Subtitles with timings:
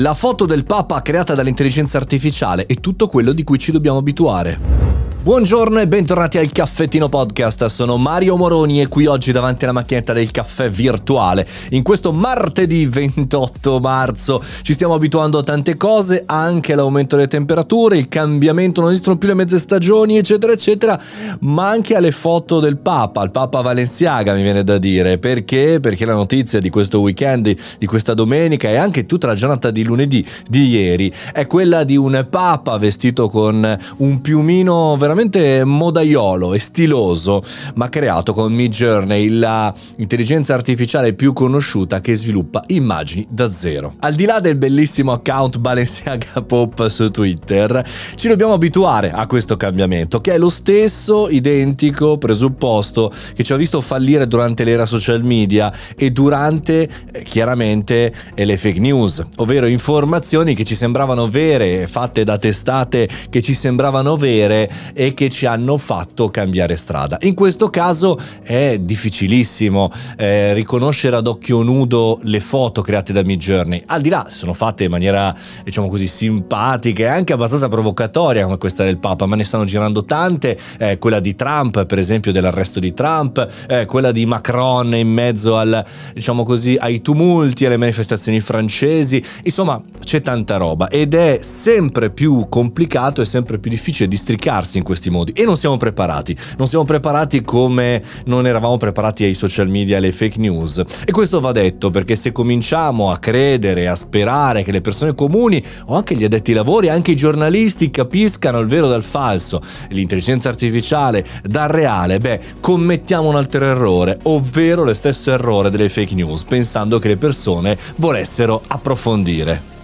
[0.00, 5.07] La foto del Papa creata dall'intelligenza artificiale è tutto quello di cui ci dobbiamo abituare.
[5.20, 10.12] Buongiorno e bentornati al Caffettino Podcast, sono Mario Moroni e qui oggi davanti alla macchinetta
[10.12, 11.44] del caffè virtuale.
[11.70, 17.98] In questo martedì 28 marzo ci stiamo abituando a tante cose, anche l'aumento delle temperature,
[17.98, 20.98] il cambiamento, non esistono più le mezze stagioni, eccetera, eccetera,
[21.40, 25.18] ma anche alle foto del Papa, il Papa Valenciaga mi viene da dire.
[25.18, 25.80] Perché?
[25.80, 29.84] Perché la notizia di questo weekend, di questa domenica e anche tutta la giornata di
[29.84, 36.52] lunedì di ieri è quella di un Papa vestito con un piumino veramente veramente modaiolo
[36.52, 37.42] e stiloso,
[37.76, 43.94] ma creato con Midjourney, la intelligenza artificiale più conosciuta che sviluppa immagini da zero.
[44.00, 47.82] Al di là del bellissimo account Balenciaga Pop su Twitter,
[48.16, 53.56] ci dobbiamo abituare a questo cambiamento, che è lo stesso identico presupposto che ci ha
[53.56, 59.64] visto fallire durante l'era social media e durante eh, chiaramente eh, le fake news, ovvero
[59.66, 65.46] informazioni che ci sembravano vere, fatte da testate che ci sembravano vere e che ci
[65.46, 67.18] hanno fatto cambiare strada.
[67.20, 73.80] In questo caso è difficilissimo eh, riconoscere ad occhio nudo le foto create da Midjourney,
[73.86, 75.32] al di là se sono fatte in maniera
[75.62, 80.04] diciamo così simpatica e anche abbastanza provocatoria come questa del Papa, ma ne stanno girando
[80.04, 85.12] tante, eh, quella di Trump per esempio dell'arresto di Trump, eh, quella di Macron in
[85.12, 91.38] mezzo al, diciamo così, ai tumulti, alle manifestazioni francesi, insomma c'è tanta roba ed è
[91.40, 95.32] sempre più complicato e sempre più difficile districarsi in questi modi.
[95.32, 99.98] E non siamo preparati, non siamo preparati come non eravamo preparati ai social media e
[99.98, 100.82] alle fake news.
[101.04, 105.62] E questo va detto perché se cominciamo a credere, a sperare che le persone comuni
[105.86, 110.48] o anche gli addetti ai lavori, anche i giornalisti capiscano il vero dal falso, l'intelligenza
[110.48, 116.44] artificiale dal reale, beh, commettiamo un altro errore, ovvero lo stesso errore delle fake news,
[116.44, 119.77] pensando che le persone volessero approfondire.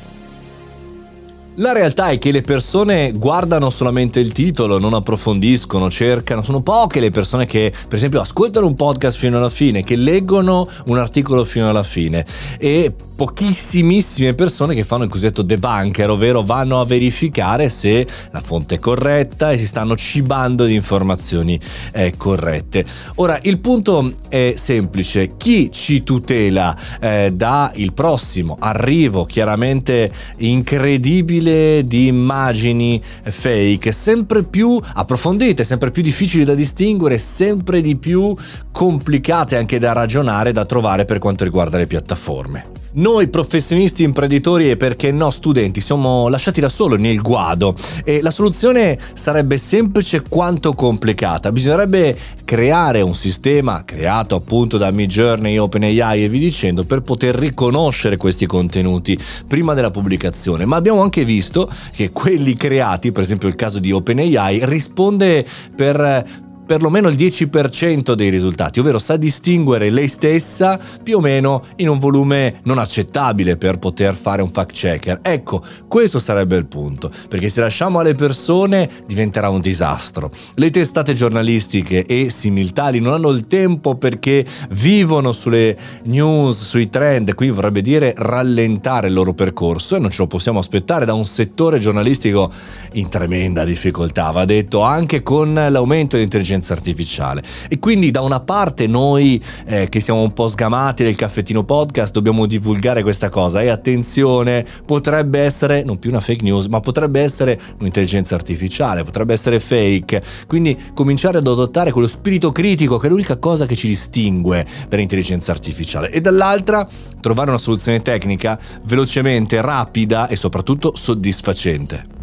[1.59, 6.43] La realtà è che le persone guardano solamente il titolo, non approfondiscono, cercano.
[6.43, 10.69] Sono poche le persone che, per esempio, ascoltano un podcast fino alla fine, che leggono
[10.87, 12.27] un articolo fino alla fine.
[12.59, 18.75] E pochissimissime persone che fanno il cosiddetto debunker, ovvero vanno a verificare se la fonte
[18.75, 21.59] è corretta e si stanno cibando di informazioni
[21.93, 22.85] eh, corrette.
[23.17, 31.44] Ora, il punto è semplice, chi ci tutela eh, da il prossimo arrivo chiaramente incredibile
[31.45, 38.35] di immagini fake, sempre più approfondite, sempre più difficili da distinguere, sempre di più
[38.73, 42.74] complicate anche da ragionare, da trovare per quanto riguarda le piattaforme.
[42.97, 47.75] Noi professionisti, imprenditori e perché no studenti siamo lasciati da solo nel guado
[48.05, 51.51] e la soluzione sarebbe semplice quanto complicata.
[51.51, 58.17] Bisognerebbe creare un sistema creato appunto da Midjourney, OpenAI e vi dicendo per poter riconoscere
[58.17, 59.19] questi contenuti
[59.49, 60.65] prima della pubblicazione.
[60.65, 65.45] Ma abbiamo anche visto che quelli creati, per esempio il caso di OpenAI, risponde
[65.75, 71.89] per perlomeno il 10% dei risultati, ovvero sa distinguere lei stessa più o meno in
[71.89, 75.19] un volume non accettabile per poter fare un fact checker.
[75.23, 80.31] Ecco, questo sarebbe il punto, perché se lasciamo alle persone diventerà un disastro.
[80.55, 87.35] Le testate giornalistiche e similtali non hanno il tempo perché vivono sulle news, sui trend,
[87.35, 91.25] qui vorrebbe dire rallentare il loro percorso e non ce lo possiamo aspettare da un
[91.25, 92.51] settore giornalistico
[92.93, 97.43] in tremenda difficoltà, va detto anche con l'aumento dell'intelligenza intelligenza artificiale.
[97.69, 102.13] E quindi da una parte noi eh, che siamo un po' sgamati del caffettino podcast
[102.13, 107.21] dobbiamo divulgare questa cosa e attenzione, potrebbe essere non più una fake news, ma potrebbe
[107.21, 110.23] essere un'intelligenza artificiale, potrebbe essere fake.
[110.47, 115.53] Quindi cominciare ad adottare quello spirito critico che è l'unica cosa che ci distingue dall'intelligenza
[115.53, 116.87] artificiale e dall'altra
[117.21, 122.14] trovare una soluzione tecnica velocemente, rapida e soprattutto soddisfacente.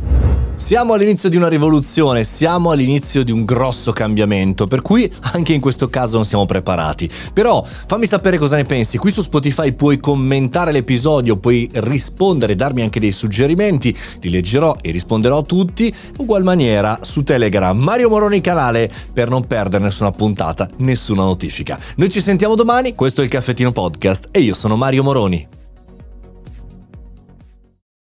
[0.61, 5.59] Siamo all'inizio di una rivoluzione, siamo all'inizio di un grosso cambiamento, per cui anche in
[5.59, 7.09] questo caso non siamo preparati.
[7.33, 12.83] Però fammi sapere cosa ne pensi, qui su Spotify puoi commentare l'episodio, puoi rispondere, darmi
[12.83, 15.93] anche dei suggerimenti, li leggerò e risponderò a tutti.
[16.19, 21.77] Ugual maniera su Telegram, Mario Moroni canale, per non perdere nessuna puntata, nessuna notifica.
[21.95, 25.60] Noi ci sentiamo domani, questo è il Caffettino Podcast e io sono Mario Moroni.